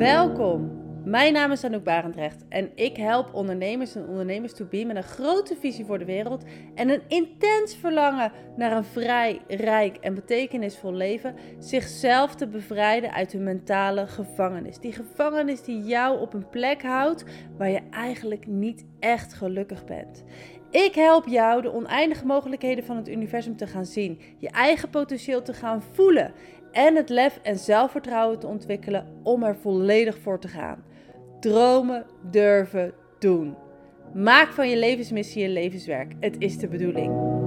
Welkom. 0.00 0.70
Mijn 1.04 1.32
naam 1.32 1.52
is 1.52 1.64
Anouk 1.64 1.84
Barendrecht 1.84 2.44
en 2.48 2.70
ik 2.74 2.96
help 2.96 3.34
ondernemers 3.34 3.94
en 3.94 4.08
ondernemers 4.08 4.52
to 4.54 4.64
be 4.64 4.84
met 4.84 4.96
een 4.96 5.02
grote 5.02 5.56
visie 5.60 5.84
voor 5.84 5.98
de 5.98 6.04
wereld 6.04 6.44
en 6.74 6.88
een 6.88 7.02
intens 7.08 7.76
verlangen 7.76 8.32
naar 8.56 8.72
een 8.72 8.84
vrij, 8.84 9.40
rijk 9.48 9.96
en 9.96 10.14
betekenisvol 10.14 10.92
leven, 10.92 11.34
zichzelf 11.58 12.34
te 12.34 12.46
bevrijden 12.46 13.12
uit 13.12 13.32
hun 13.32 13.42
mentale 13.42 14.06
gevangenis. 14.06 14.78
Die 14.78 14.92
gevangenis 14.92 15.62
die 15.62 15.82
jou 15.82 16.20
op 16.20 16.34
een 16.34 16.48
plek 16.48 16.82
houdt 16.82 17.24
waar 17.56 17.70
je 17.70 17.82
eigenlijk 17.90 18.46
niet 18.46 18.84
echt 19.00 19.34
gelukkig 19.34 19.84
bent. 19.84 20.24
Ik 20.70 20.94
help 20.94 21.26
jou 21.26 21.62
de 21.62 21.72
oneindige 21.72 22.26
mogelijkheden 22.26 22.84
van 22.84 22.96
het 22.96 23.08
universum 23.08 23.56
te 23.56 23.66
gaan 23.66 23.86
zien, 23.86 24.20
je 24.38 24.50
eigen 24.50 24.90
potentieel 24.90 25.42
te 25.42 25.54
gaan 25.54 25.82
voelen 25.92 26.32
en 26.72 26.96
het 26.96 27.08
lef 27.08 27.38
en 27.42 27.58
zelfvertrouwen 27.58 28.38
te 28.38 28.46
ontwikkelen 28.46 29.20
om 29.22 29.42
er 29.42 29.56
volledig 29.56 30.18
voor 30.18 30.40
te 30.40 30.48
gaan. 30.48 30.84
Dromen, 31.40 32.06
durven, 32.30 32.94
doen. 33.18 33.56
Maak 34.14 34.52
van 34.52 34.68
je 34.68 34.76
levensmissie 34.76 35.42
je 35.42 35.48
levenswerk. 35.48 36.12
Het 36.20 36.36
is 36.38 36.58
de 36.58 36.68
bedoeling. 36.68 37.38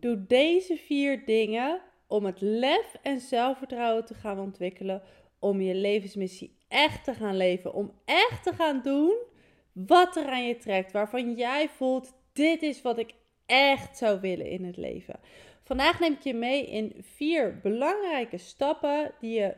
Doe 0.00 0.24
deze 0.26 0.76
vier 0.76 1.24
dingen 1.24 1.80
om 2.06 2.24
het 2.24 2.40
lef 2.40 2.96
en 3.02 3.20
zelfvertrouwen 3.20 4.04
te 4.04 4.14
gaan 4.14 4.38
ontwikkelen. 4.38 5.02
Om 5.38 5.60
je 5.60 5.74
levensmissie 5.74 6.56
echt 6.68 7.04
te 7.04 7.14
gaan 7.14 7.36
leven. 7.36 7.74
Om 7.74 7.92
echt 8.04 8.42
te 8.42 8.52
gaan 8.52 8.80
doen 8.82 9.16
wat 9.72 10.16
er 10.16 10.26
aan 10.26 10.46
je 10.46 10.56
trekt. 10.56 10.92
Waarvan 10.92 11.34
jij 11.34 11.68
voelt: 11.68 12.14
dit 12.32 12.62
is 12.62 12.82
wat 12.82 12.98
ik 12.98 13.14
echt 13.46 13.98
zou 13.98 14.20
willen 14.20 14.46
in 14.46 14.64
het 14.64 14.76
leven. 14.76 15.20
Vandaag 15.62 16.00
neem 16.00 16.12
ik 16.12 16.20
je 16.20 16.34
mee 16.34 16.66
in 16.66 16.92
vier 17.00 17.58
belangrijke 17.62 18.38
stappen 18.38 19.14
die 19.20 19.40
je 19.40 19.54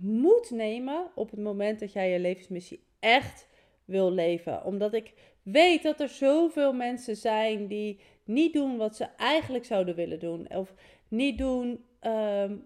moet 0.00 0.50
nemen 0.50 1.10
op 1.14 1.30
het 1.30 1.40
moment 1.40 1.80
dat 1.80 1.92
jij 1.92 2.10
je 2.10 2.18
levensmissie 2.18 2.84
echt 3.00 3.48
wil 3.84 4.12
leven. 4.12 4.64
Omdat 4.64 4.94
ik 4.94 5.12
weet 5.42 5.82
dat 5.82 6.00
er 6.00 6.08
zoveel 6.08 6.72
mensen 6.72 7.16
zijn 7.16 7.66
die 7.66 8.00
niet 8.24 8.52
doen 8.52 8.76
wat 8.76 8.96
ze 8.96 9.04
eigenlijk 9.16 9.64
zouden 9.64 9.94
willen 9.94 10.18
doen. 10.18 10.54
Of 10.54 10.74
niet 11.08 11.38
doen 11.38 11.84
ehm, 12.00 12.56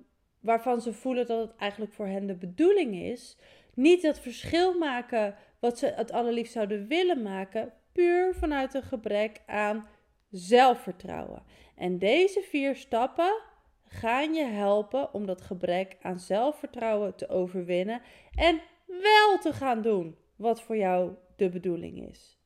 waarvan 0.40 0.80
ze 0.80 0.92
voelen 0.92 1.26
dat 1.26 1.48
het 1.48 1.56
eigenlijk 1.56 1.92
voor 1.92 2.06
hen 2.06 2.26
de 2.26 2.34
bedoeling 2.34 2.94
is. 2.94 3.36
Niet 3.74 4.02
dat 4.02 4.20
verschil 4.20 4.78
maken 4.78 5.34
wat 5.58 5.78
ze 5.78 5.86
het 5.86 6.12
allerliefst 6.12 6.52
zouden 6.52 6.86
willen 6.86 7.22
maken. 7.22 7.72
Puur 7.92 8.34
vanuit 8.34 8.74
een 8.74 8.82
gebrek 8.82 9.40
aan 9.46 9.86
zelfvertrouwen. 10.32 11.42
En 11.76 11.98
deze 11.98 12.40
vier 12.40 12.76
stappen 12.76 13.40
gaan 13.84 14.34
je 14.34 14.44
helpen 14.44 15.14
om 15.14 15.26
dat 15.26 15.42
gebrek 15.42 15.96
aan 16.02 16.18
zelfvertrouwen 16.18 17.14
te 17.14 17.28
overwinnen 17.28 18.00
en 18.34 18.60
wel 18.86 19.38
te 19.40 19.52
gaan 19.52 19.82
doen 19.82 20.16
wat 20.36 20.62
voor 20.62 20.76
jou 20.76 21.12
de 21.36 21.48
bedoeling 21.48 22.08
is. 22.08 22.40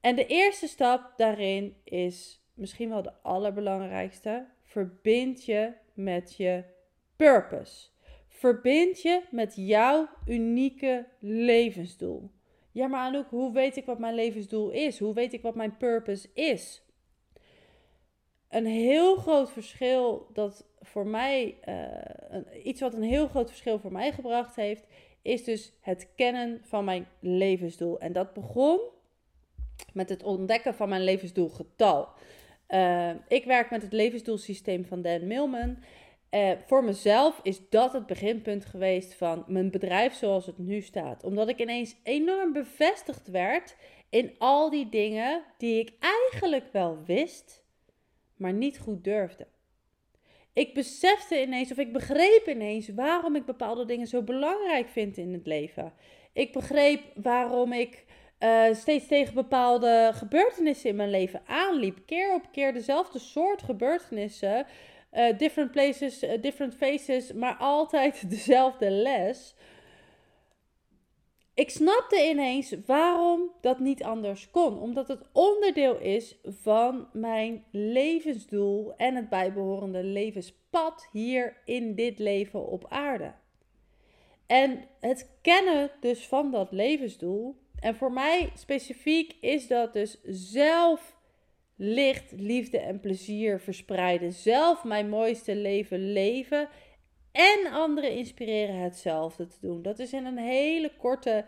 En 0.00 0.16
de 0.16 0.26
eerste 0.26 0.66
stap 0.66 1.12
daarin 1.16 1.76
is 1.84 2.44
misschien 2.54 2.88
wel 2.88 3.02
de 3.02 3.12
allerbelangrijkste. 3.22 4.46
Verbind 4.62 5.44
je 5.44 5.72
met 5.94 6.36
je 6.36 6.64
purpose. 7.16 7.88
Verbind 8.28 9.02
je 9.02 9.22
met 9.30 9.52
jouw 9.56 10.08
unieke 10.26 11.06
levensdoel. 11.18 12.30
Ja, 12.72 12.86
maar 12.86 13.00
Anouk, 13.00 13.30
hoe 13.30 13.52
weet 13.52 13.76
ik 13.76 13.84
wat 13.84 13.98
mijn 13.98 14.14
levensdoel 14.14 14.70
is? 14.70 14.98
Hoe 14.98 15.14
weet 15.14 15.32
ik 15.32 15.42
wat 15.42 15.54
mijn 15.54 15.76
purpose 15.76 16.28
is? 16.34 16.82
Een 18.48 18.66
heel 18.66 19.16
groot 19.16 19.52
verschil 19.52 20.26
dat 20.32 20.66
voor 20.80 21.06
mij, 21.06 21.56
uh, 21.68 22.64
iets 22.64 22.80
wat 22.80 22.94
een 22.94 23.02
heel 23.02 23.28
groot 23.28 23.48
verschil 23.48 23.78
voor 23.78 23.92
mij 23.92 24.12
gebracht 24.12 24.56
heeft, 24.56 24.86
is 25.22 25.44
dus 25.44 25.72
het 25.80 26.08
kennen 26.16 26.60
van 26.62 26.84
mijn 26.84 27.06
levensdoel. 27.20 28.00
En 28.00 28.12
dat 28.12 28.32
begon 28.32 28.80
met 29.92 30.08
het 30.08 30.22
ontdekken 30.22 30.74
van 30.74 30.88
mijn 30.88 31.04
levensdoelgetal. 31.04 32.08
Uh, 32.68 33.10
ik 33.28 33.44
werk 33.44 33.70
met 33.70 33.82
het 33.82 33.92
levensdoelsysteem 33.92 34.84
van 34.84 35.02
Dan 35.02 35.26
Millman. 35.26 35.76
Uh, 36.34 36.50
voor 36.66 36.84
mezelf 36.84 37.40
is 37.42 37.68
dat 37.68 37.92
het 37.92 38.06
beginpunt 38.06 38.64
geweest 38.64 39.14
van 39.14 39.44
mijn 39.46 39.70
bedrijf 39.70 40.14
zoals 40.14 40.46
het 40.46 40.58
nu 40.58 40.80
staat. 40.80 41.24
Omdat 41.24 41.48
ik 41.48 41.60
ineens 41.60 41.96
enorm 42.02 42.52
bevestigd 42.52 43.28
werd 43.28 43.76
in 44.10 44.34
al 44.38 44.70
die 44.70 44.88
dingen 44.88 45.42
die 45.58 45.80
ik 45.80 45.92
eigenlijk 46.00 46.72
wel 46.72 46.98
wist, 47.06 47.64
maar 48.36 48.52
niet 48.52 48.78
goed 48.78 49.04
durfde. 49.04 49.46
Ik 50.52 50.74
besefte 50.74 51.42
ineens, 51.42 51.70
of 51.70 51.78
ik 51.78 51.92
begreep 51.92 52.46
ineens, 52.48 52.88
waarom 52.88 53.36
ik 53.36 53.44
bepaalde 53.44 53.84
dingen 53.84 54.06
zo 54.06 54.22
belangrijk 54.22 54.88
vind 54.88 55.16
in 55.16 55.32
het 55.32 55.46
leven. 55.46 55.92
Ik 56.32 56.52
begreep 56.52 57.02
waarom 57.14 57.72
ik 57.72 58.04
uh, 58.40 58.64
steeds 58.74 59.06
tegen 59.06 59.34
bepaalde 59.34 60.10
gebeurtenissen 60.14 60.90
in 60.90 60.96
mijn 60.96 61.10
leven 61.10 61.42
aanliep. 61.46 61.98
Keer 62.06 62.34
op 62.34 62.42
keer 62.52 62.72
dezelfde 62.72 63.18
soort 63.18 63.62
gebeurtenissen 63.62 64.66
uh, 65.12 65.38
different 65.38 65.70
places, 65.72 66.22
uh, 66.22 66.30
different 66.40 66.74
faces, 66.74 67.32
maar 67.32 67.56
altijd 67.56 68.24
dezelfde 68.30 68.90
les. 68.90 69.54
Ik 71.54 71.70
snapte 71.70 72.28
ineens 72.30 72.74
waarom 72.86 73.50
dat 73.60 73.78
niet 73.78 74.02
anders 74.02 74.50
kon. 74.50 74.78
Omdat 74.78 75.08
het 75.08 75.28
onderdeel 75.32 75.98
is 75.98 76.38
van 76.44 77.08
mijn 77.12 77.64
levensdoel 77.70 78.96
en 78.96 79.14
het 79.14 79.28
bijbehorende 79.28 80.04
levenspad 80.04 81.08
hier 81.12 81.56
in 81.64 81.94
dit 81.94 82.18
leven 82.18 82.66
op 82.66 82.86
aarde. 82.88 83.32
En 84.46 84.84
het 85.00 85.38
kennen 85.42 85.90
dus 86.00 86.26
van 86.26 86.50
dat 86.50 86.72
levensdoel. 86.72 87.56
En 87.80 87.96
voor 87.96 88.12
mij 88.12 88.52
specifiek 88.54 89.36
is 89.40 89.66
dat 89.66 89.92
dus 89.92 90.18
zelf 90.24 91.16
licht, 91.84 92.32
liefde 92.36 92.78
en 92.78 93.00
plezier 93.00 93.60
verspreiden. 93.60 94.32
Zelf 94.32 94.84
mijn 94.84 95.08
mooiste 95.08 95.56
leven 95.56 96.12
leven. 96.12 96.68
En 97.32 97.72
anderen 97.72 98.12
inspireren 98.12 98.78
hetzelfde 98.78 99.46
te 99.46 99.56
doen. 99.60 99.82
Dat 99.82 99.98
is 99.98 100.12
in 100.12 100.24
een 100.24 100.38
hele 100.38 100.92
korte 100.96 101.44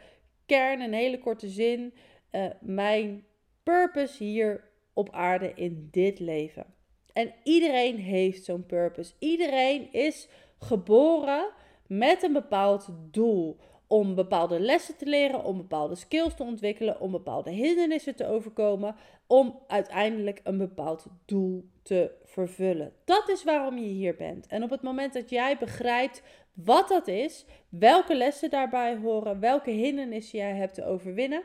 kern, 0.47 0.81
een 0.81 0.93
hele 0.93 1.19
korte 1.19 1.49
zin. 1.49 1.95
Uh, 2.33 2.47
mijn 2.61 3.25
purpose 3.63 4.25
hier 4.25 4.71
op 4.93 5.11
aarde 5.11 5.53
in 5.55 5.89
dit 5.91 6.19
leven. 6.19 6.67
En 7.13 7.35
iedereen 7.43 7.97
heeft 7.97 8.45
zo'n 8.45 8.67
purpose. 8.67 9.13
Iedereen 9.19 9.93
is 9.93 10.29
geboren 10.59 11.51
met 11.87 12.23
een 12.23 12.33
bepaald 12.33 12.89
doel 13.11 13.57
om 13.87 14.15
bepaalde 14.15 14.61
lessen 14.61 14.97
te 14.97 15.07
leren, 15.07 15.45
om 15.45 15.57
bepaalde 15.57 15.95
skills 15.95 16.35
te 16.35 16.43
ontwikkelen, 16.43 17.01
om 17.01 17.11
bepaalde 17.11 17.51
hindernissen 17.51 18.17
te 18.17 18.27
overkomen, 18.27 18.97
om 19.27 19.59
uiteindelijk 19.67 20.41
een 20.45 20.59
bepaald 20.59 21.07
doel 21.25 21.69
te 21.83 22.11
vervullen. 22.25 22.93
Dat 23.05 23.29
is 23.29 23.45
waarom 23.45 23.79
je 23.79 23.89
hier 23.89 24.17
bent. 24.17 24.47
En 24.47 24.63
op 24.63 24.71
het 24.71 24.83
moment 24.83 25.13
dat 25.13 25.31
jij 25.31 25.59
begrijpt 25.59 26.23
wat 26.53 26.89
dat 26.89 27.09
is, 27.09 27.45
welke 27.69 28.15
lessen 28.15 28.51
daarbij 28.51 28.97
horen, 28.97 29.41
welke 29.41 29.71
hindernissen 29.71 30.39
jij 30.39 30.55
hebt 30.55 30.75
te 30.75 30.85
overwinnen, 30.85 31.43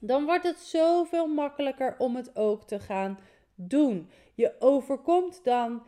dan 0.00 0.24
wordt 0.24 0.44
het 0.44 0.58
zoveel 0.58 1.26
makkelijker 1.26 1.94
om 1.98 2.16
het 2.16 2.36
ook 2.36 2.64
te 2.66 2.80
gaan 2.80 3.18
doen. 3.54 4.10
Je 4.34 4.54
overkomt 4.58 5.44
dan 5.44 5.82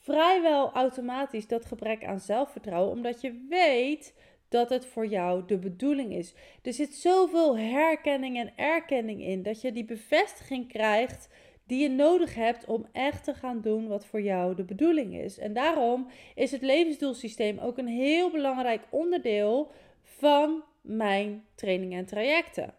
vrijwel 0.00 0.72
automatisch 0.72 1.46
dat 1.46 1.64
gebrek 1.64 2.04
aan 2.04 2.20
zelfvertrouwen, 2.20 2.92
omdat 2.92 3.20
je 3.20 3.46
weet 3.48 4.14
dat 4.48 4.70
het 4.70 4.86
voor 4.86 5.06
jou 5.06 5.42
de 5.46 5.58
bedoeling 5.58 6.12
is. 6.12 6.34
Er 6.62 6.72
zit 6.72 6.94
zoveel 6.94 7.58
herkenning 7.58 8.38
en 8.38 8.52
erkenning 8.56 9.22
in 9.22 9.42
dat 9.42 9.60
je 9.60 9.72
die 9.72 9.84
bevestiging 9.84 10.68
krijgt 10.68 11.28
die 11.66 11.82
je 11.82 11.88
nodig 11.88 12.34
hebt 12.34 12.64
om 12.64 12.86
echt 12.92 13.24
te 13.24 13.34
gaan 13.34 13.60
doen 13.60 13.88
wat 13.88 14.06
voor 14.06 14.20
jou 14.20 14.54
de 14.54 14.64
bedoeling 14.64 15.14
is. 15.14 15.38
En 15.38 15.52
daarom 15.52 16.06
is 16.34 16.50
het 16.50 16.62
levensdoelsysteem 16.62 17.58
ook 17.58 17.78
een 17.78 17.88
heel 17.88 18.30
belangrijk 18.30 18.82
onderdeel 18.90 19.70
van 20.02 20.62
mijn 20.80 21.44
trainingen 21.54 21.98
en 21.98 22.06
trajecten. 22.06 22.74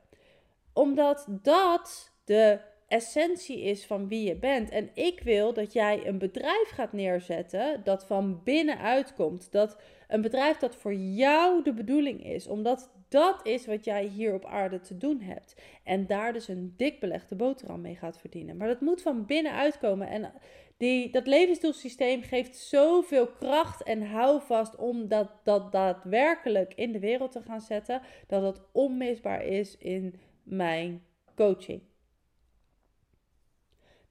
Omdat 0.74 1.28
dat 1.30 2.14
de 2.26 2.60
essentie 2.88 3.62
is 3.62 3.86
van 3.86 4.08
wie 4.08 4.28
je 4.28 4.36
bent. 4.36 4.70
En 4.70 4.90
ik 4.94 5.20
wil 5.20 5.54
dat 5.54 5.74
jij 5.74 6.08
een 6.08 6.18
bedrijf 6.18 6.70
gaat 6.70 6.94
neerzetten 6.94 7.82
dat 7.84 8.06
van 8.06 8.42
binnenuit 8.44 9.14
komt. 9.14 9.52
Dat 9.52 9.78
een 10.08 10.22
bedrijf 10.22 10.58
dat 10.58 10.76
voor 10.76 10.94
jou 10.94 11.64
de 11.64 11.74
bedoeling 11.74 12.26
is. 12.26 12.48
Omdat 12.48 12.92
dat 13.10 13.40
is 13.44 13.66
wat 13.66 13.86
jij 13.86 14.06
hier 14.06 14.34
op 14.34 14.46
aarde 14.46 14.80
te 14.80 14.98
doen 14.98 15.22
hebt. 15.22 15.56
En 15.84 16.08
daar 16.08 16.34
dus 16.34 16.48
een 16.48 16.74
dik 16.78 17.00
belegde 17.00 17.36
boterham 17.36 17.82
mee 17.82 17.96
gaat 17.96 18.20
verdienen. 18.20 18.58
Maar 18.58 18.68
dat 18.68 18.82
moet 18.82 19.02
van 19.02 19.26
binnenuit 19.26 19.78
komen. 19.78 20.08
En 20.10 20.32
die, 20.78 21.12
dat 21.12 21.28
levensdoelsysteem 21.28 22.22
geeft 22.22 22.56
zoveel 22.56 23.28
kracht 23.28 23.84
en 23.84 24.02
houvast 24.02 24.76
om 24.76 25.08
dat, 25.08 25.30
dat 25.44 25.72
daadwerkelijk 25.72 26.74
in 26.74 26.92
de 26.92 27.00
wereld 27.00 27.32
te 27.32 27.42
gaan 27.42 27.62
zetten. 27.62 28.02
Dat 28.28 28.42
het 28.42 28.62
onmisbaar 28.72 29.44
is 29.44 29.78
in 29.78 30.14
mijn 30.44 31.04
coaching. 31.36 31.82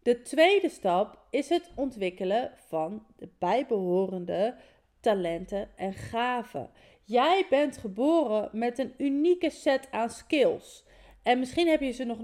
De 0.07 0.23
tweede 0.23 0.69
stap 0.69 1.19
is 1.31 1.49
het 1.49 1.71
ontwikkelen 1.75 2.53
van 2.69 3.07
de 3.17 3.29
bijbehorende 3.39 4.55
talenten 5.01 5.69
en 5.77 5.93
gaven. 5.93 6.71
Jij 7.05 7.47
bent 7.51 7.77
geboren 7.77 8.49
met 8.53 8.79
een 8.79 8.93
unieke 8.99 9.51
set 9.51 9.89
aan 9.91 10.11
skills. 10.11 10.85
En 11.23 11.39
misschien 11.39 11.69
heb 11.69 11.81
je 11.81 11.91
ze 11.91 12.05
nog, 12.05 12.19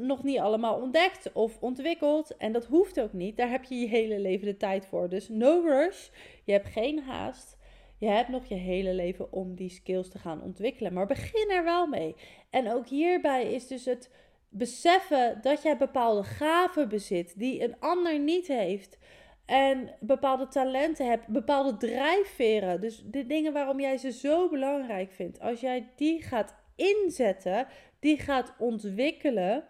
nog 0.00 0.22
niet 0.22 0.38
allemaal 0.38 0.80
ontdekt 0.80 1.32
of 1.32 1.58
ontwikkeld. 1.60 2.36
En 2.36 2.52
dat 2.52 2.64
hoeft 2.64 3.00
ook 3.00 3.12
niet. 3.12 3.36
Daar 3.36 3.50
heb 3.50 3.64
je 3.64 3.74
je 3.74 3.88
hele 3.88 4.18
leven 4.18 4.46
de 4.46 4.56
tijd 4.56 4.86
voor. 4.86 5.08
Dus 5.08 5.28
no 5.28 5.60
rush. 5.64 6.08
Je 6.44 6.52
hebt 6.52 6.68
geen 6.68 6.98
haast. 6.98 7.56
Je 7.98 8.06
hebt 8.06 8.28
nog 8.28 8.46
je 8.46 8.54
hele 8.54 8.94
leven 8.94 9.32
om 9.32 9.54
die 9.54 9.70
skills 9.70 10.08
te 10.10 10.18
gaan 10.18 10.42
ontwikkelen. 10.42 10.92
Maar 10.92 11.06
begin 11.06 11.50
er 11.50 11.64
wel 11.64 11.86
mee. 11.86 12.14
En 12.50 12.72
ook 12.72 12.86
hierbij 12.86 13.52
is 13.52 13.66
dus 13.66 13.84
het 13.84 14.10
beseffen 14.56 15.38
dat 15.42 15.62
jij 15.62 15.76
bepaalde 15.76 16.24
gaven 16.24 16.88
bezit 16.88 17.38
die 17.38 17.62
een 17.62 17.80
ander 17.80 18.18
niet 18.18 18.46
heeft. 18.46 18.98
En 19.46 19.94
bepaalde 20.00 20.48
talenten 20.48 21.06
hebt, 21.06 21.26
bepaalde 21.26 21.76
drijfveren. 21.76 22.80
Dus 22.80 23.02
de 23.04 23.26
dingen 23.26 23.52
waarom 23.52 23.80
jij 23.80 23.96
ze 23.96 24.12
zo 24.12 24.48
belangrijk 24.48 25.12
vindt. 25.12 25.40
Als 25.40 25.60
jij 25.60 25.92
die 25.96 26.22
gaat 26.22 26.54
inzetten, 26.76 27.66
die 28.00 28.18
gaat 28.18 28.54
ontwikkelen, 28.58 29.64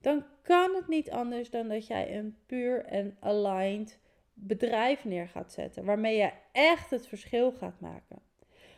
dan 0.00 0.24
kan 0.42 0.74
het 0.74 0.88
niet 0.88 1.10
anders 1.10 1.50
dan 1.50 1.68
dat 1.68 1.86
jij 1.86 2.16
een 2.18 2.36
puur 2.46 2.84
en 2.84 3.16
aligned 3.20 4.00
bedrijf 4.34 5.04
neer 5.04 5.28
gaat 5.28 5.52
zetten. 5.52 5.84
Waarmee 5.84 6.16
je 6.16 6.30
echt 6.52 6.90
het 6.90 7.06
verschil 7.06 7.52
gaat 7.52 7.80
maken. 7.80 8.18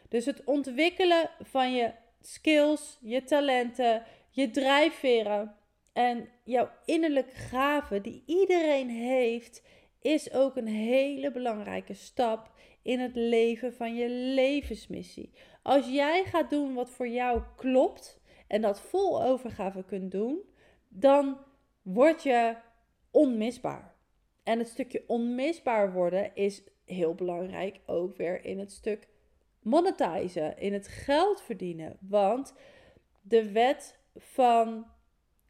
Dus 0.09 0.27
het 0.27 0.45
ontwikkelen 0.45 1.31
van 1.41 1.73
je 1.73 1.93
skills, 2.21 2.99
je 3.01 3.25
talenten, 3.25 4.03
je 4.39 4.51
drijfveren 4.51 5.55
en 5.93 6.29
jouw 6.45 6.71
innerlijke 6.85 7.35
gaven 7.35 8.03
die 8.03 8.23
iedereen 8.27 8.89
heeft, 8.89 9.63
is 10.01 10.33
ook 10.33 10.57
een 10.57 10.67
hele 10.67 11.33
belangrijke 11.33 11.95
stap 11.95 12.51
in 12.83 13.01
het 13.01 13.15
leven 13.15 13.73
van 13.73 13.95
je 13.95 14.09
levensmissie. 14.11 15.33
Als 15.63 15.89
jij 15.89 16.25
gaat 16.25 16.51
doen 16.51 16.75
wat 16.75 16.91
voor 16.91 17.09
jou 17.09 17.43
klopt 17.57 18.21
en 18.47 18.61
dat 18.61 18.81
vol 18.81 19.23
overgave 19.23 19.85
kunt 19.85 20.11
doen, 20.11 20.41
dan 20.89 21.39
word 21.83 22.23
je 22.23 22.57
onmisbaar. 23.11 23.95
En 24.43 24.59
het 24.59 24.69
stukje 24.69 25.05
onmisbaar 25.07 25.93
worden 25.93 26.35
is 26.35 26.63
heel 26.85 27.15
belangrijk 27.15 27.81
ook 27.87 28.17
weer 28.17 28.45
in 28.45 28.59
het 28.59 28.73
stuk 28.73 29.09
monetizen, 29.63 30.59
in 30.59 30.73
het 30.73 30.89
geld 30.89 31.43
verdienen. 31.43 31.97
Want 32.01 32.55
de 33.23 33.53
wet 33.53 33.98
van 34.19 34.87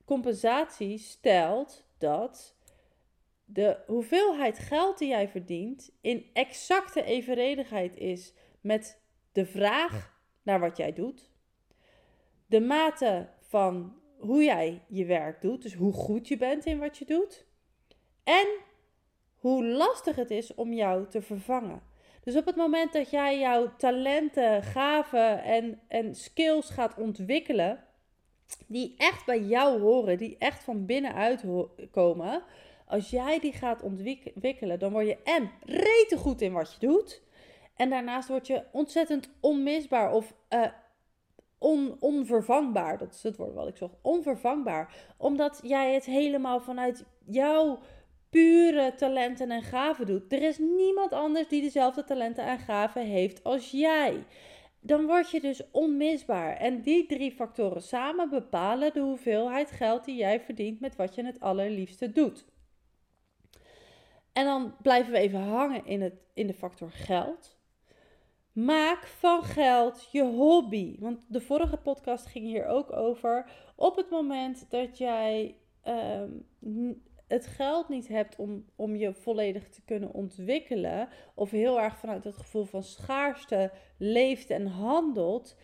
compensatie 0.04 0.98
stelt 0.98 1.86
dat 1.98 2.56
de 3.44 3.76
hoeveelheid 3.86 4.58
geld 4.58 4.98
die 4.98 5.08
jij 5.08 5.28
verdient 5.28 5.90
in 6.00 6.26
exacte 6.32 7.04
evenredigheid 7.04 7.96
is 7.96 8.32
met 8.60 9.00
de 9.32 9.46
vraag 9.46 10.16
naar 10.42 10.60
wat 10.60 10.76
jij 10.76 10.92
doet, 10.92 11.30
de 12.46 12.60
mate 12.60 13.28
van 13.40 13.96
hoe 14.18 14.42
jij 14.44 14.84
je 14.88 15.04
werk 15.04 15.40
doet, 15.40 15.62
dus 15.62 15.74
hoe 15.74 15.92
goed 15.92 16.28
je 16.28 16.36
bent 16.36 16.64
in 16.64 16.78
wat 16.78 16.98
je 16.98 17.04
doet, 17.04 17.46
en 18.24 18.46
hoe 19.36 19.64
lastig 19.64 20.16
het 20.16 20.30
is 20.30 20.54
om 20.54 20.72
jou 20.72 21.08
te 21.08 21.22
vervangen. 21.22 21.82
Dus 22.20 22.36
op 22.36 22.46
het 22.46 22.56
moment 22.56 22.92
dat 22.92 23.10
jij 23.10 23.38
jouw 23.38 23.76
talenten, 23.76 24.62
gaven 24.62 25.42
en, 25.42 25.80
en 25.88 26.14
skills 26.14 26.70
gaat 26.70 26.98
ontwikkelen, 26.98 27.84
die 28.66 28.94
echt 28.96 29.24
bij 29.24 29.40
jou 29.40 29.80
horen, 29.80 30.18
die 30.18 30.36
echt 30.38 30.64
van 30.64 30.86
binnenuit 30.86 31.44
komen, 31.90 32.42
als 32.86 33.10
jij 33.10 33.40
die 33.40 33.52
gaat 33.52 33.82
ontwikkelen, 33.82 34.78
dan 34.78 34.92
word 34.92 35.06
je 35.06 35.18
en 35.24 35.50
rete 35.64 36.16
goed 36.16 36.40
in 36.40 36.52
wat 36.52 36.72
je 36.72 36.86
doet. 36.86 37.22
En 37.76 37.90
daarnaast 37.90 38.28
word 38.28 38.46
je 38.46 38.62
ontzettend 38.72 39.30
onmisbaar 39.40 40.12
of 40.12 40.34
uh, 40.50 40.64
on, 41.58 41.96
onvervangbaar. 42.00 42.98
Dat 42.98 43.14
is 43.14 43.22
het 43.22 43.36
woord 43.36 43.54
wat 43.54 43.68
ik 43.68 43.76
zocht. 43.76 43.94
Onvervangbaar. 44.02 44.94
Omdat 45.16 45.60
jij 45.62 45.94
het 45.94 46.04
helemaal 46.04 46.60
vanuit 46.60 47.04
jouw 47.24 47.78
pure 48.30 48.94
talenten 48.96 49.50
en 49.50 49.62
gaven 49.62 50.06
doet. 50.06 50.32
Er 50.32 50.42
is 50.42 50.58
niemand 50.58 51.12
anders 51.12 51.48
die 51.48 51.62
dezelfde 51.62 52.04
talenten 52.04 52.44
en 52.44 52.58
gaven 52.58 53.02
heeft 53.02 53.44
als 53.44 53.70
jij. 53.70 54.24
Dan 54.80 55.06
word 55.06 55.30
je 55.30 55.40
dus 55.40 55.70
onmisbaar. 55.70 56.56
En 56.56 56.80
die 56.80 57.06
drie 57.06 57.32
factoren 57.32 57.82
samen 57.82 58.30
bepalen 58.30 58.92
de 58.92 59.00
hoeveelheid 59.00 59.70
geld 59.70 60.04
die 60.04 60.16
jij 60.16 60.40
verdient 60.40 60.80
met 60.80 60.96
wat 60.96 61.14
je 61.14 61.24
het 61.24 61.40
allerliefste 61.40 62.12
doet. 62.12 62.44
En 64.32 64.44
dan 64.44 64.74
blijven 64.82 65.12
we 65.12 65.18
even 65.18 65.40
hangen 65.40 65.86
in, 65.86 66.02
het, 66.02 66.14
in 66.34 66.46
de 66.46 66.54
factor 66.54 66.90
geld. 66.90 67.58
Maak 68.52 69.06
van 69.06 69.42
geld 69.42 70.08
je 70.12 70.22
hobby. 70.22 70.96
Want 70.98 71.24
de 71.28 71.40
vorige 71.40 71.76
podcast 71.76 72.26
ging 72.26 72.44
hier 72.44 72.66
ook 72.66 72.92
over. 72.92 73.50
Op 73.76 73.96
het 73.96 74.10
moment 74.10 74.70
dat 74.70 74.98
jij 74.98 75.56
ehm, 75.82 76.30
het 77.28 77.46
geld 77.46 77.88
niet 77.88 78.08
hebt 78.08 78.36
om, 78.36 78.64
om 78.76 78.96
je 78.96 79.14
volledig 79.14 79.68
te 79.68 79.82
kunnen 79.84 80.12
ontwikkelen, 80.12 81.08
of 81.34 81.50
heel 81.50 81.80
erg 81.80 81.98
vanuit 81.98 82.24
het 82.24 82.36
gevoel 82.36 82.64
van 82.64 82.82
schaarste 82.82 83.70
leeft 83.98 84.50
en 84.50 84.66
handelt, 84.66 85.56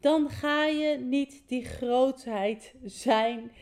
dan 0.00 0.30
ga 0.30 0.66
je 0.66 0.98
niet 0.98 1.42
die 1.46 1.64
grootheid 1.64 2.74
zijn 2.84 3.52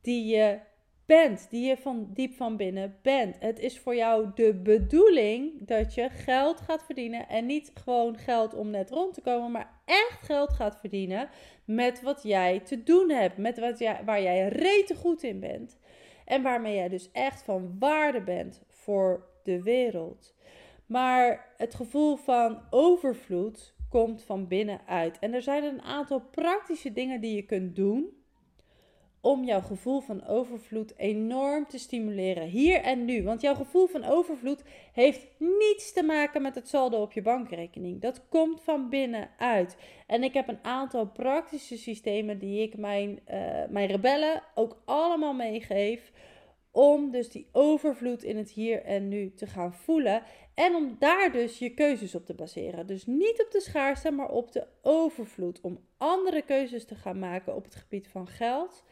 die 0.00 0.26
je 0.36 0.58
bent, 1.06 1.46
die 1.50 1.66
je 1.66 1.76
van 1.76 2.10
diep 2.14 2.34
van 2.34 2.56
binnen 2.56 2.98
bent. 3.02 3.36
Het 3.38 3.58
is 3.58 3.78
voor 3.78 3.96
jou 3.96 4.30
de 4.34 4.54
bedoeling 4.54 5.66
dat 5.66 5.94
je 5.94 6.08
geld 6.10 6.60
gaat 6.60 6.84
verdienen 6.84 7.28
en 7.28 7.46
niet 7.46 7.72
gewoon 7.74 8.16
geld 8.16 8.54
om 8.54 8.70
net 8.70 8.90
rond 8.90 9.14
te 9.14 9.20
komen, 9.20 9.50
maar 9.50 9.80
echt 9.84 10.18
geld 10.22 10.52
gaat 10.52 10.76
verdienen 10.80 11.28
met 11.64 12.02
wat 12.02 12.22
jij 12.22 12.60
te 12.60 12.82
doen 12.82 13.10
hebt, 13.10 13.36
met 13.36 13.58
wat 13.58 13.78
jij, 13.78 14.00
waar 14.04 14.22
jij 14.22 14.48
rete 14.48 14.94
goed 14.94 15.22
in 15.22 15.40
bent 15.40 15.78
en 16.24 16.42
waarmee 16.42 16.74
jij 16.74 16.88
dus 16.88 17.10
echt 17.12 17.42
van 17.42 17.76
waarde 17.78 18.22
bent 18.22 18.62
voor 18.68 19.26
de 19.42 19.62
wereld. 19.62 20.34
Maar 20.86 21.54
het 21.56 21.74
gevoel 21.74 22.16
van 22.16 22.60
overvloed 22.70 23.74
komt 23.88 24.22
van 24.22 24.48
binnenuit. 24.48 25.18
En 25.18 25.34
er 25.34 25.42
zijn 25.42 25.64
een 25.64 25.82
aantal 25.82 26.20
praktische 26.20 26.92
dingen 26.92 27.20
die 27.20 27.34
je 27.34 27.42
kunt 27.42 27.76
doen 27.76 28.23
om 29.24 29.44
jouw 29.44 29.60
gevoel 29.60 30.00
van 30.00 30.26
overvloed 30.26 30.94
enorm 30.96 31.66
te 31.66 31.78
stimuleren. 31.78 32.46
Hier 32.46 32.80
en 32.80 33.04
nu. 33.04 33.22
Want 33.22 33.40
jouw 33.40 33.54
gevoel 33.54 33.86
van 33.86 34.04
overvloed 34.04 34.62
heeft 34.92 35.26
niets 35.38 35.92
te 35.92 36.02
maken 36.02 36.42
met 36.42 36.54
het 36.54 36.68
saldo 36.68 37.02
op 37.02 37.12
je 37.12 37.22
bankrekening. 37.22 38.00
Dat 38.00 38.28
komt 38.28 38.60
van 38.60 38.88
binnenuit. 38.88 39.76
En 40.06 40.22
ik 40.22 40.34
heb 40.34 40.48
een 40.48 40.58
aantal 40.62 41.06
praktische 41.06 41.76
systemen 41.76 42.38
die 42.38 42.62
ik 42.62 42.76
mijn, 42.76 43.20
uh, 43.30 43.36
mijn 43.68 43.86
rebellen 43.86 44.42
ook 44.54 44.82
allemaal 44.84 45.34
meegeef. 45.34 46.12
Om 46.70 47.10
dus 47.10 47.30
die 47.30 47.48
overvloed 47.52 48.22
in 48.22 48.36
het 48.36 48.50
hier 48.50 48.82
en 48.82 49.08
nu 49.08 49.34
te 49.34 49.46
gaan 49.46 49.74
voelen. 49.74 50.22
En 50.54 50.74
om 50.74 50.96
daar 50.98 51.32
dus 51.32 51.58
je 51.58 51.70
keuzes 51.70 52.14
op 52.14 52.26
te 52.26 52.34
baseren. 52.34 52.86
Dus 52.86 53.06
niet 53.06 53.42
op 53.44 53.50
de 53.50 53.60
schaarste, 53.60 54.10
maar 54.10 54.30
op 54.30 54.52
de 54.52 54.66
overvloed. 54.82 55.60
Om 55.60 55.78
andere 55.98 56.42
keuzes 56.42 56.84
te 56.84 56.94
gaan 56.94 57.18
maken 57.18 57.54
op 57.54 57.64
het 57.64 57.74
gebied 57.74 58.08
van 58.08 58.26
geld 58.26 58.84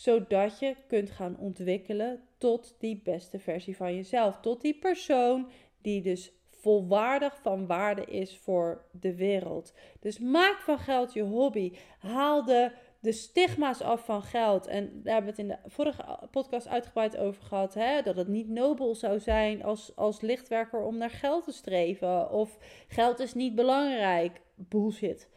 zodat 0.00 0.58
je 0.58 0.76
kunt 0.86 1.10
gaan 1.10 1.36
ontwikkelen 1.38 2.20
tot 2.38 2.76
die 2.78 3.00
beste 3.04 3.38
versie 3.38 3.76
van 3.76 3.94
jezelf. 3.94 4.40
Tot 4.40 4.60
die 4.60 4.78
persoon 4.78 5.50
die 5.82 6.02
dus 6.02 6.32
volwaardig 6.50 7.38
van 7.42 7.66
waarde 7.66 8.04
is 8.04 8.38
voor 8.38 8.84
de 9.00 9.14
wereld. 9.14 9.72
Dus 10.00 10.18
maak 10.18 10.60
van 10.60 10.78
geld 10.78 11.12
je 11.12 11.22
hobby. 11.22 11.72
Haal 11.98 12.44
de, 12.44 12.72
de 13.00 13.12
stigma's 13.12 13.80
af 13.80 14.04
van 14.04 14.22
geld. 14.22 14.66
En 14.66 15.02
daar 15.02 15.14
hebben 15.14 15.34
we 15.34 15.42
het 15.42 15.50
in 15.50 15.60
de 15.62 15.70
vorige 15.70 16.18
podcast 16.30 16.68
uitgebreid 16.68 17.16
over 17.16 17.42
gehad. 17.42 17.74
Hè? 17.74 18.02
Dat 18.02 18.16
het 18.16 18.28
niet 18.28 18.48
nobel 18.48 18.94
zou 18.94 19.18
zijn 19.18 19.62
als, 19.62 19.96
als 19.96 20.20
lichtwerker 20.20 20.82
om 20.82 20.96
naar 20.96 21.10
geld 21.10 21.44
te 21.44 21.52
streven. 21.52 22.30
Of 22.30 22.58
geld 22.88 23.18
is 23.18 23.34
niet 23.34 23.54
belangrijk. 23.54 24.40
Bullshit 24.54 25.28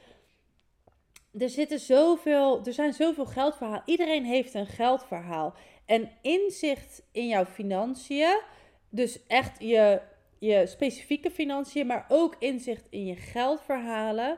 er, 1.38 1.50
zitten 1.50 1.80
zoveel, 1.80 2.66
er 2.66 2.74
zijn 2.74 2.94
zoveel 2.94 3.26
geldverhalen. 3.26 3.84
Iedereen 3.86 4.26
heeft 4.26 4.54
een 4.54 4.68
geldverhaal. 4.68 5.54
En 5.86 6.12
inzicht 6.22 7.04
in 7.12 7.28
jouw 7.28 7.46
financiën, 7.46 8.40
dus 8.90 9.28
echt 9.28 9.60
je, 9.60 10.02
je 10.40 10.68
specifieke 10.68 11.32
financiën, 11.32 11.88
maar 11.88 12.06
ook 12.08 12.36
inzicht 12.40 12.88
in 12.90 13.06
je 13.06 13.16
geldverhalen, 13.16 14.38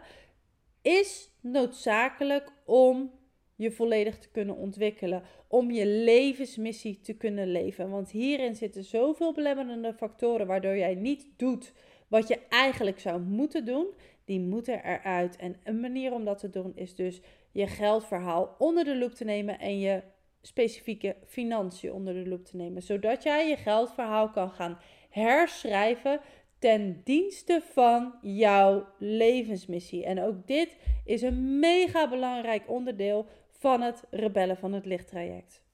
is 0.82 1.30
noodzakelijk 1.42 2.52
om 2.66 3.12
je 3.56 3.72
volledig 3.72 4.20
te 4.20 4.30
kunnen 4.30 4.56
ontwikkelen. 4.56 5.24
Om 5.48 5.72
je 5.72 5.86
levensmissie 5.86 7.00
te 7.00 7.14
kunnen 7.14 7.52
leven. 7.52 7.90
Want 7.90 8.12
hierin 8.12 8.56
zitten 8.56 8.84
zoveel 8.84 9.34
belemmerende 9.34 9.94
factoren 9.94 10.48
waardoor 10.48 10.78
jij 10.78 10.96
niet 10.96 11.28
doet 11.38 11.74
wat 12.08 12.28
je 12.28 12.40
eigenlijk 12.50 13.00
zou 13.00 13.22
moeten 13.22 13.66
doen 13.66 13.88
die 14.26 14.40
moeten 14.40 14.84
eruit. 14.84 15.36
En 15.36 15.56
een 15.64 15.80
manier 15.80 16.14
om 16.14 16.26
dat 16.26 16.38
te 16.38 16.50
doen 16.50 16.72
is 16.76 16.96
dus 16.96 17.22
je 17.52 17.68
geldverhaal 17.68 18.56
onder 18.58 18.84
de 18.84 18.98
loep 18.98 19.12
te 19.12 19.24
nemen 19.24 19.60
en 19.60 19.80
je 19.80 20.02
specifieke 20.42 21.16
financiën 21.26 21.94
onder 21.94 22.14
de 22.14 22.30
loep 22.30 22.46
te 22.46 22.56
nemen. 22.56 22.82
Zodat 22.82 23.24
jij 23.24 23.50
je 23.50 23.58
geldverhaal 23.58 24.30
kan 24.30 24.52
gaan 24.52 24.78
herschrijven 25.10 26.20
ten 26.60 27.02
dienste 27.04 27.62
van 27.74 28.16
jouw 28.22 28.88
levensmissie. 28.98 30.06
En 30.06 30.22
ook 30.22 30.48
dit 30.48 30.78
is 31.06 31.22
een 31.22 31.60
mega 31.60 32.10
belangrijk 32.10 32.70
onderdeel 32.70 33.26
van 33.50 33.82
het 33.82 34.04
rebellen 34.10 34.58
van 34.58 34.74
het 34.74 34.86
lichttraject. 34.86 35.65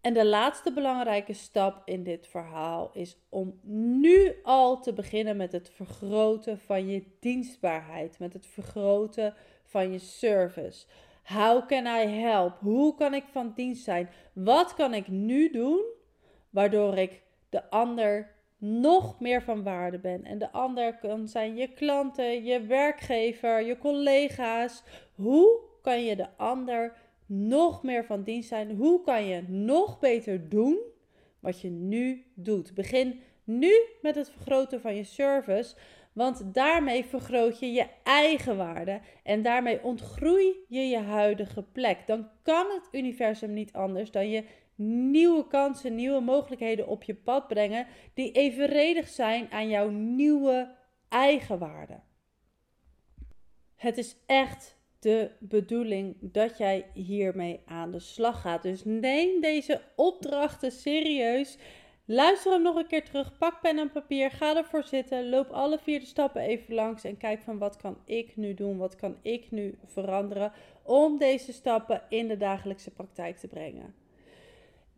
En 0.00 0.14
de 0.14 0.26
laatste 0.26 0.72
belangrijke 0.72 1.32
stap 1.32 1.82
in 1.84 2.02
dit 2.02 2.26
verhaal 2.26 2.90
is 2.92 3.16
om 3.28 3.60
nu 3.62 4.34
al 4.42 4.80
te 4.80 4.92
beginnen 4.92 5.36
met 5.36 5.52
het 5.52 5.70
vergroten 5.70 6.58
van 6.58 6.88
je 6.88 7.04
dienstbaarheid, 7.20 8.18
met 8.18 8.32
het 8.32 8.46
vergroten 8.46 9.34
van 9.64 9.92
je 9.92 9.98
service. 9.98 10.86
How 11.22 11.66
can 11.66 11.86
I 11.86 12.06
help? 12.06 12.58
Hoe 12.60 12.94
kan 12.94 13.14
ik 13.14 13.24
van 13.30 13.52
dienst 13.54 13.84
zijn? 13.84 14.10
Wat 14.32 14.74
kan 14.74 14.94
ik 14.94 15.08
nu 15.08 15.50
doen 15.50 15.84
waardoor 16.50 16.96
ik 16.96 17.22
de 17.48 17.70
ander 17.70 18.34
nog 18.58 19.20
meer 19.20 19.42
van 19.42 19.62
waarde 19.62 19.98
ben? 19.98 20.24
En 20.24 20.38
de 20.38 20.52
ander 20.52 20.98
kan 20.98 21.28
zijn 21.28 21.56
je 21.56 21.72
klanten, 21.72 22.44
je 22.44 22.60
werkgever, 22.60 23.62
je 23.62 23.78
collega's. 23.78 24.82
Hoe 25.14 25.60
kan 25.82 26.04
je 26.04 26.16
de 26.16 26.36
ander 26.36 26.92
nog 27.28 27.82
meer 27.82 28.04
van 28.04 28.22
dienst 28.22 28.48
zijn? 28.48 28.76
Hoe 28.76 29.02
kan 29.02 29.24
je 29.24 29.42
nog 29.48 29.98
beter 29.98 30.48
doen 30.48 30.78
wat 31.40 31.60
je 31.60 31.70
nu 31.70 32.24
doet? 32.34 32.74
Begin 32.74 33.20
nu 33.44 33.72
met 34.02 34.14
het 34.14 34.30
vergroten 34.30 34.80
van 34.80 34.96
je 34.96 35.04
service, 35.04 35.76
want 36.12 36.54
daarmee 36.54 37.04
vergroot 37.04 37.58
je 37.58 37.72
je 37.72 37.86
eigen 38.02 38.56
waarde 38.56 39.00
en 39.22 39.42
daarmee 39.42 39.82
ontgroei 39.82 40.56
je 40.68 40.80
je 40.80 40.98
huidige 40.98 41.62
plek. 41.62 42.06
Dan 42.06 42.28
kan 42.42 42.66
het 42.70 42.88
universum 42.92 43.52
niet 43.52 43.72
anders 43.72 44.10
dan 44.10 44.30
je 44.30 44.44
nieuwe 45.10 45.46
kansen, 45.46 45.94
nieuwe 45.94 46.20
mogelijkheden 46.20 46.86
op 46.86 47.02
je 47.02 47.14
pad 47.14 47.48
brengen 47.48 47.86
die 48.14 48.32
evenredig 48.32 49.08
zijn 49.08 49.50
aan 49.50 49.68
jouw 49.68 49.88
nieuwe 49.90 50.74
eigenwaarde. 51.08 52.00
Het 53.74 53.98
is 53.98 54.16
echt 54.26 54.77
de 54.98 55.30
bedoeling 55.38 56.16
dat 56.20 56.58
jij 56.58 56.86
hiermee 56.94 57.60
aan 57.66 57.90
de 57.90 58.00
slag 58.00 58.40
gaat. 58.40 58.62
Dus 58.62 58.84
neem 58.84 59.40
deze 59.40 59.80
opdrachten 59.96 60.72
serieus. 60.72 61.58
Luister 62.04 62.52
hem 62.52 62.62
nog 62.62 62.76
een 62.76 62.86
keer 62.86 63.04
terug. 63.04 63.38
Pak 63.38 63.60
pen 63.60 63.78
en 63.78 63.92
papier. 63.92 64.30
Ga 64.30 64.56
ervoor 64.56 64.84
zitten. 64.84 65.28
Loop 65.28 65.50
alle 65.50 65.78
vier 65.78 66.00
de 66.00 66.06
stappen 66.06 66.42
even 66.42 66.74
langs. 66.74 67.04
En 67.04 67.16
kijk 67.16 67.40
van 67.40 67.58
wat 67.58 67.76
kan 67.76 67.98
ik 68.04 68.36
nu 68.36 68.54
doen? 68.54 68.76
Wat 68.76 68.96
kan 68.96 69.16
ik 69.22 69.50
nu 69.50 69.78
veranderen? 69.84 70.52
Om 70.82 71.18
deze 71.18 71.52
stappen 71.52 72.02
in 72.08 72.28
de 72.28 72.36
dagelijkse 72.36 72.90
praktijk 72.90 73.36
te 73.36 73.48
brengen. 73.48 73.94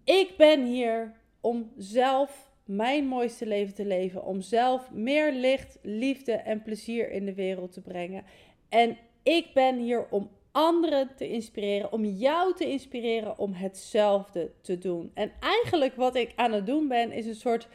Ik 0.04 0.34
ben 0.36 0.64
hier 0.64 1.12
om 1.40 1.72
zelf 1.76 2.50
mijn 2.64 3.06
mooiste 3.06 3.46
leven 3.46 3.74
te 3.74 3.84
leven. 3.84 4.24
Om 4.24 4.40
zelf 4.40 4.90
meer 4.90 5.32
licht, 5.32 5.78
liefde 5.82 6.32
en 6.32 6.62
plezier 6.62 7.10
in 7.10 7.24
de 7.24 7.34
wereld 7.34 7.72
te 7.72 7.80
brengen. 7.80 8.24
En 8.68 8.98
ik 9.22 9.50
ben 9.54 9.78
hier 9.78 10.06
om 10.10 10.30
anderen 10.52 11.10
te 11.16 11.28
inspireren, 11.28 11.92
om 11.92 12.04
jou 12.04 12.54
te 12.54 12.70
inspireren 12.70 13.38
om 13.38 13.52
hetzelfde 13.52 14.50
te 14.60 14.78
doen. 14.78 15.10
En 15.14 15.32
eigenlijk 15.40 15.96
wat 15.96 16.14
ik 16.14 16.32
aan 16.36 16.52
het 16.52 16.66
doen 16.66 16.88
ben, 16.88 17.12
is 17.12 17.26
een 17.26 17.34
soort 17.34 17.68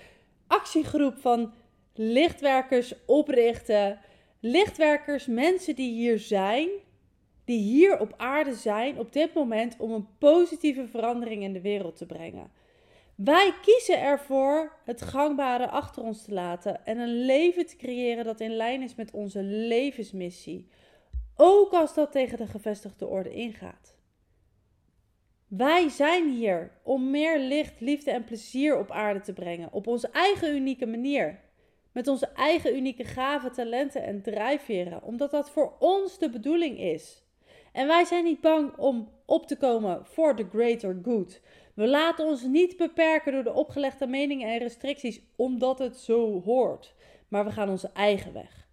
actiegroep 0.47 1.17
van 1.17 1.53
lichtwerkers 1.93 2.93
oprichten. 3.05 3.99
Lichtwerkers, 4.39 5.25
mensen 5.25 5.75
die 5.75 5.93
hier 5.93 6.19
zijn, 6.19 6.69
die 7.45 7.59
hier 7.59 7.99
op 7.99 8.13
aarde 8.17 8.53
zijn 8.53 8.99
op 8.99 9.13
dit 9.13 9.33
moment 9.33 9.75
om 9.79 9.91
een 9.91 10.07
positieve 10.17 10.87
verandering 10.87 11.43
in 11.43 11.53
de 11.53 11.61
wereld 11.61 11.97
te 11.97 12.05
brengen. 12.05 12.51
Wij 13.15 13.53
kiezen 13.61 14.01
ervoor 14.01 14.75
het 14.83 15.01
gangbare 15.01 15.67
achter 15.67 16.03
ons 16.03 16.23
te 16.23 16.33
laten 16.33 16.85
en 16.85 16.97
een 16.97 17.25
leven 17.25 17.65
te 17.65 17.75
creëren 17.75 18.23
dat 18.23 18.39
in 18.39 18.55
lijn 18.55 18.81
is 18.81 18.95
met 18.95 19.11
onze 19.11 19.43
levensmissie. 19.43 20.67
Ook 21.35 21.73
als 21.73 21.93
dat 21.93 22.11
tegen 22.11 22.37
de 22.37 22.47
gevestigde 22.47 23.07
orde 23.07 23.33
ingaat. 23.33 23.95
Wij 25.47 25.89
zijn 25.89 26.29
hier 26.29 26.71
om 26.83 27.09
meer 27.09 27.39
licht, 27.39 27.79
liefde 27.79 28.11
en 28.11 28.23
plezier 28.23 28.77
op 28.77 28.91
aarde 28.91 29.19
te 29.19 29.33
brengen. 29.33 29.71
Op 29.71 29.87
onze 29.87 30.09
eigen 30.09 30.55
unieke 30.55 30.85
manier. 30.85 31.39
Met 31.91 32.07
onze 32.07 32.27
eigen 32.27 32.75
unieke 32.75 33.03
gaven, 33.03 33.51
talenten 33.51 34.03
en 34.03 34.21
drijfveren. 34.21 35.03
Omdat 35.03 35.31
dat 35.31 35.49
voor 35.49 35.73
ons 35.79 36.17
de 36.17 36.29
bedoeling 36.29 36.79
is. 36.79 37.23
En 37.71 37.87
wij 37.87 38.05
zijn 38.05 38.23
niet 38.23 38.41
bang 38.41 38.77
om 38.77 39.09
op 39.25 39.47
te 39.47 39.57
komen 39.57 40.05
voor 40.05 40.35
the 40.35 40.47
greater 40.51 40.99
good. 41.03 41.41
We 41.73 41.87
laten 41.87 42.25
ons 42.25 42.43
niet 42.43 42.77
beperken 42.77 43.31
door 43.31 43.43
de 43.43 43.53
opgelegde 43.53 44.07
meningen 44.07 44.49
en 44.49 44.57
restricties 44.57 45.21
omdat 45.35 45.79
het 45.79 45.97
zo 45.97 46.41
hoort. 46.41 46.93
Maar 47.27 47.45
we 47.45 47.51
gaan 47.51 47.69
onze 47.69 47.89
eigen 47.93 48.33
weg. 48.33 48.64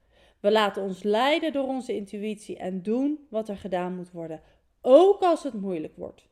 We 0.42 0.50
laten 0.50 0.82
ons 0.82 1.02
leiden 1.02 1.52
door 1.52 1.66
onze 1.66 1.94
intuïtie 1.94 2.56
en 2.56 2.82
doen 2.82 3.26
wat 3.30 3.48
er 3.48 3.56
gedaan 3.56 3.96
moet 3.96 4.10
worden, 4.10 4.40
ook 4.80 5.22
als 5.22 5.42
het 5.42 5.54
moeilijk 5.54 5.96
wordt. 5.96 6.28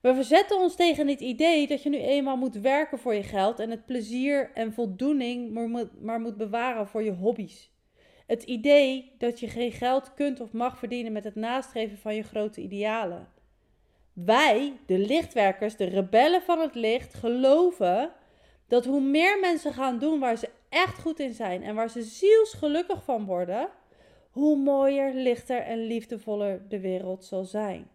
We 0.00 0.14
verzetten 0.14 0.58
ons 0.58 0.74
tegen 0.74 1.08
het 1.08 1.20
idee 1.20 1.66
dat 1.66 1.82
je 1.82 1.88
nu 1.88 1.98
eenmaal 1.98 2.36
moet 2.36 2.54
werken 2.54 2.98
voor 2.98 3.14
je 3.14 3.22
geld 3.22 3.58
en 3.58 3.70
het 3.70 3.86
plezier 3.86 4.50
en 4.54 4.72
voldoening 4.72 5.52
maar 6.00 6.20
moet, 6.20 6.36
bewaren 6.36 6.86
voor 6.86 7.02
je 7.02 7.12
hobby's. 7.12 7.70
Het 8.26 8.42
idee 8.42 9.12
dat 9.18 9.40
je 9.40 9.48
geen 9.48 9.72
geld 9.72 10.14
kunt 10.14 10.40
of 10.40 10.52
mag 10.52 10.78
verdienen 10.78 11.12
met 11.12 11.24
het 11.24 11.34
nastreven 11.34 11.98
van 11.98 12.14
je 12.14 12.22
grote 12.22 12.60
idealen. 12.60 13.28
Wij, 14.12 14.72
de 14.86 14.98
lichtwerkers, 14.98 15.76
de 15.76 15.84
rebellen 15.84 16.42
van 16.42 16.58
het 16.60 16.74
licht, 16.74 17.14
geloven 17.14 18.12
dat 18.68 18.84
hoe 18.84 19.00
meer 19.00 19.38
mensen 19.40 19.72
gaan 19.72 19.98
doen 19.98 20.20
waar 20.20 20.36
ze 20.36 20.48
echt 20.68 20.98
goed 20.98 21.20
in 21.20 21.34
zijn 21.34 21.62
en 21.62 21.74
waar 21.74 21.90
ze 21.90 22.02
zielsgelukkig 22.02 23.04
van 23.04 23.24
worden, 23.24 23.68
hoe 24.30 24.56
mooier, 24.56 25.14
lichter 25.14 25.60
en 25.60 25.86
liefdevoller 25.86 26.68
de 26.68 26.80
wereld 26.80 27.24
zal 27.24 27.44
zijn. 27.44 27.88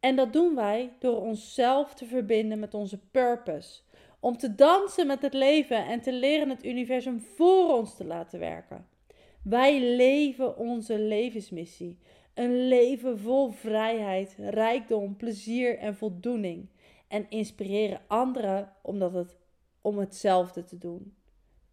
En 0.00 0.16
dat 0.16 0.32
doen 0.32 0.54
wij 0.54 0.92
door 0.98 1.20
onszelf 1.20 1.94
te 1.94 2.06
verbinden 2.06 2.58
met 2.58 2.74
onze 2.74 2.98
purpose. 3.10 3.80
Om 4.20 4.36
te 4.36 4.54
dansen 4.54 5.06
met 5.06 5.22
het 5.22 5.34
leven 5.34 5.86
en 5.86 6.00
te 6.00 6.12
leren 6.12 6.50
het 6.50 6.64
universum 6.64 7.20
voor 7.20 7.76
ons 7.76 7.96
te 7.96 8.04
laten 8.04 8.38
werken. 8.38 8.86
Wij 9.42 9.80
leven 9.80 10.56
onze 10.56 10.98
levensmissie. 10.98 11.98
Een 12.34 12.68
leven 12.68 13.18
vol 13.18 13.50
vrijheid, 13.50 14.36
rijkdom, 14.38 15.16
plezier 15.16 15.78
en 15.78 15.96
voldoening. 15.96 16.68
En 17.08 17.26
inspireren 17.28 18.00
anderen 18.06 18.72
omdat 18.82 19.12
het, 19.12 19.36
om 19.86 19.98
hetzelfde 19.98 20.64
te 20.64 20.78
doen. 20.78 21.14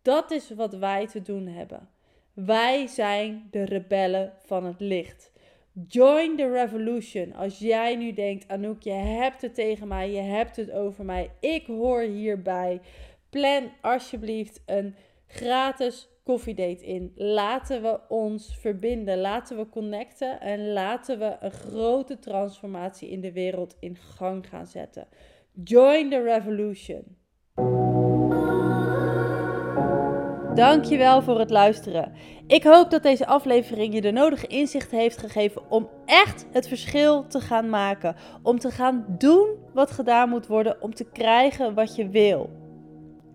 Dat 0.01 0.31
is 0.31 0.49
wat 0.49 0.73
wij 0.73 1.07
te 1.07 1.21
doen 1.21 1.47
hebben. 1.47 1.89
Wij 2.33 2.87
zijn 2.87 3.47
de 3.51 3.63
rebellen 3.63 4.33
van 4.45 4.65
het 4.65 4.79
licht. 4.79 5.31
Join 5.87 6.37
the 6.37 6.51
revolution. 6.51 7.33
Als 7.33 7.59
jij 7.59 7.95
nu 7.95 8.13
denkt, 8.13 8.47
Anouk, 8.47 8.81
je 8.81 8.91
hebt 8.91 9.41
het 9.41 9.55
tegen 9.55 9.87
mij, 9.87 10.11
je 10.11 10.21
hebt 10.21 10.55
het 10.55 10.71
over 10.71 11.05
mij, 11.05 11.31
ik 11.39 11.65
hoor 11.65 12.01
hierbij. 12.01 12.81
Plan 13.29 13.71
alsjeblieft 13.81 14.61
een 14.65 14.95
gratis 15.27 16.09
koffiedate 16.23 16.85
in. 16.85 17.11
Laten 17.15 17.81
we 17.81 17.99
ons 18.07 18.57
verbinden, 18.59 19.17
laten 19.17 19.57
we 19.57 19.69
connecten 19.69 20.41
en 20.41 20.73
laten 20.73 21.19
we 21.19 21.37
een 21.39 21.51
grote 21.51 22.19
transformatie 22.19 23.09
in 23.09 23.21
de 23.21 23.31
wereld 23.31 23.75
in 23.79 23.95
gang 23.95 24.49
gaan 24.49 24.67
zetten. 24.67 25.07
Join 25.63 26.09
the 26.09 26.21
revolution. 26.21 27.22
Dankjewel 30.55 31.21
voor 31.21 31.39
het 31.39 31.49
luisteren. 31.49 32.11
Ik 32.47 32.63
hoop 32.63 32.91
dat 32.91 33.03
deze 33.03 33.25
aflevering 33.25 33.93
je 33.93 34.01
de 34.01 34.11
nodige 34.11 34.47
inzicht 34.47 34.91
heeft 34.91 35.17
gegeven 35.17 35.61
om 35.69 35.89
echt 36.05 36.45
het 36.51 36.67
verschil 36.67 37.27
te 37.27 37.39
gaan 37.39 37.69
maken. 37.69 38.15
Om 38.41 38.59
te 38.59 38.71
gaan 38.71 39.05
doen 39.07 39.47
wat 39.73 39.91
gedaan 39.91 40.29
moet 40.29 40.47
worden 40.47 40.81
om 40.81 40.93
te 40.93 41.05
krijgen 41.11 41.73
wat 41.73 41.95
je 41.95 42.09
wil. 42.09 42.49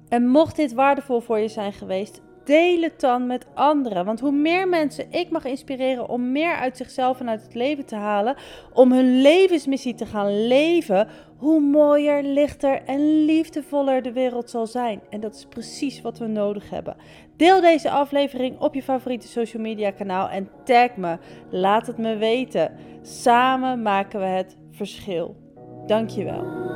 En 0.09 0.27
mocht 0.27 0.57
dit 0.57 0.73
waardevol 0.73 1.21
voor 1.21 1.39
je 1.39 1.49
zijn 1.49 1.73
geweest, 1.73 2.23
deel 2.49 2.83
het 2.83 3.01
dan 3.01 3.27
met 3.27 3.47
anderen. 3.55 4.05
Want 4.05 4.21
hoe 4.21 4.33
meer 4.33 4.69
mensen 4.69 5.13
ik 5.13 5.31
mag 5.31 5.45
inspireren 5.45 6.09
om 6.09 6.33
meer 6.33 6.55
uit 6.55 6.77
zichzelf 6.77 7.21
en 7.21 7.29
uit 7.29 7.43
het 7.43 7.55
leven 7.55 7.87
te 7.87 7.95
halen, 7.95 8.37
om 8.73 8.93
hun 8.93 9.21
levensmissie 9.21 9.95
te 9.95 10.07
gaan 10.07 10.47
leven, 10.47 11.09
hoe 11.37 11.61
mooier, 11.61 12.23
lichter 12.23 12.83
en 12.85 13.25
liefdevoller 13.25 14.03
de 14.03 14.13
wereld 14.13 14.51
zal 14.51 14.67
zijn. 14.67 15.01
En 15.11 15.21
dat 15.21 15.35
is 15.35 15.47
precies 15.47 16.01
wat 16.01 16.19
we 16.19 16.27
nodig 16.27 16.71
hebben. 16.71 16.97
Deel 17.37 17.61
deze 17.61 17.91
aflevering 17.91 18.59
op 18.61 18.75
je 18.75 18.83
favoriete 18.83 19.29
social 19.29 19.63
media 19.63 19.91
kanaal 19.91 20.29
en 20.29 20.49
tag 20.65 20.97
me. 20.97 21.19
Laat 21.51 21.87
het 21.87 21.99
me 21.99 22.17
weten. 22.17 22.73
Samen 23.03 23.83
maken 23.83 24.21
we 24.21 24.27
het 24.27 24.57
verschil. 24.71 25.37
Dankjewel. 25.87 26.67